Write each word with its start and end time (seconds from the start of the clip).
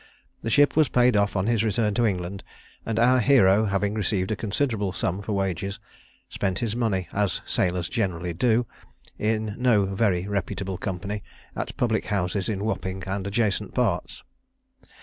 The 0.41 0.49
ship 0.49 0.75
was 0.75 0.89
paid 0.89 1.15
off 1.15 1.35
on 1.35 1.45
his 1.45 1.63
return 1.63 1.93
to 1.93 2.07
England; 2.07 2.43
and 2.87 2.97
our 2.97 3.19
hero 3.19 3.65
receiving 3.67 4.31
a 4.33 4.35
considerable 4.35 4.91
sum 4.93 5.21
for 5.21 5.33
wages, 5.33 5.79
spent 6.27 6.57
his 6.57 6.75
money, 6.75 7.07
as 7.13 7.41
sailors 7.45 7.87
generally 7.87 8.33
do, 8.33 8.65
in 9.19 9.53
no 9.59 9.85
very 9.85 10.27
reputable 10.27 10.79
company, 10.79 11.21
at 11.55 11.77
public 11.77 12.05
houses 12.05 12.49
in 12.49 12.65
Wapping 12.65 13.03
and 13.05 13.27
adjacent 13.27 13.75
parts. 13.75 14.23